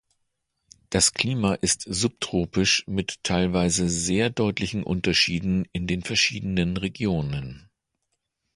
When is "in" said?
5.73-5.85